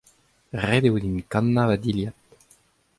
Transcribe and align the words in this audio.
Ret 0.65 0.83
eo 0.87 0.97
din 1.03 1.17
kannañ 1.31 1.65
ma 1.69 1.75
dilhad. 1.83 2.15